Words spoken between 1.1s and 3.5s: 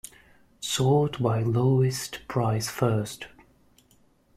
by lowest price first.